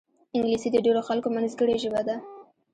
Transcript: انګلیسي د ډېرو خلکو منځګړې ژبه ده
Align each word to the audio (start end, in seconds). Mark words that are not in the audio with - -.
انګلیسي 0.35 0.69
د 0.71 0.77
ډېرو 0.85 1.01
خلکو 1.09 1.27
منځګړې 1.35 1.75
ژبه 1.83 2.01
ده 2.07 2.15